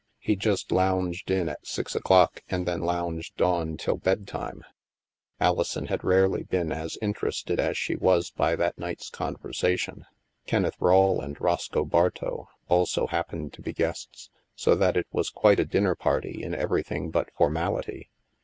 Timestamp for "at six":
1.47-1.93